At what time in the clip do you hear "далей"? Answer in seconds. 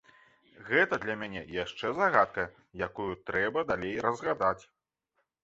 3.75-3.95